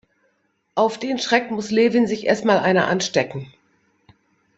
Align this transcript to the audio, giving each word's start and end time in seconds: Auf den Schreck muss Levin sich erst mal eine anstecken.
Auf 0.73 0.97
den 0.97 1.19
Schreck 1.19 1.51
muss 1.51 1.69
Levin 1.69 2.07
sich 2.07 2.25
erst 2.25 2.43
mal 2.43 2.57
eine 2.57 2.85
anstecken. 2.87 3.53